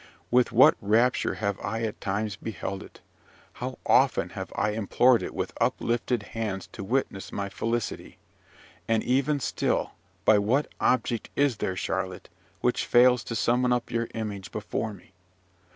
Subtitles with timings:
[0.31, 3.01] With what rapture have I at times beheld it!
[3.53, 8.17] How often have I implored it with uplifted hands to witness my felicity!
[8.87, 9.91] and even still
[10.25, 12.29] But what object is there, Charlotte,
[12.61, 15.13] which fails to summon up your image before me?